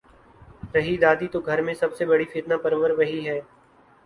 [0.75, 3.39] رہی دادی تو گھر میں سب سے بڑی فتنہ پرور وہی ہے۔